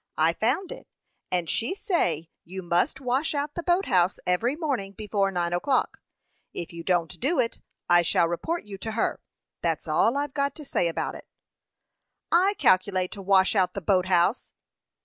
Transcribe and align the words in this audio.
I 0.17 0.33
found 0.33 0.71
it, 0.71 0.87
and 1.31 1.47
she 1.47 1.75
say 1.75 2.31
you 2.43 2.63
must 2.63 2.99
wash 2.99 3.35
out 3.35 3.53
the 3.53 3.61
boat 3.61 3.85
house 3.85 4.19
every 4.25 4.55
morning 4.55 4.93
before 4.93 5.29
nine 5.29 5.53
o'clock. 5.53 5.99
If 6.55 6.73
you 6.73 6.83
don't 6.83 7.19
do 7.19 7.37
it, 7.37 7.61
I 7.87 8.01
shall 8.01 8.27
report 8.27 8.65
you 8.65 8.79
to 8.79 8.93
her. 8.93 9.21
That's 9.61 9.87
all 9.87 10.17
I've 10.17 10.33
got 10.33 10.55
to 10.55 10.65
say 10.65 10.87
about 10.87 11.13
it." 11.13 11.27
"I 12.31 12.55
calculate 12.57 13.11
to 13.11 13.21
wash 13.21 13.55
out 13.55 13.75
the 13.75 13.79
boat 13.81 14.07
house." 14.07 14.53